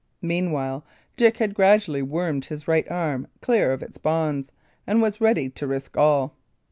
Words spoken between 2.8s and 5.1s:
arm clear of its bonds, and